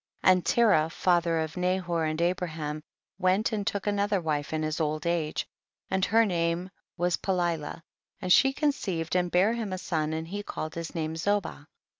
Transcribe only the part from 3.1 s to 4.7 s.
went and took another wife in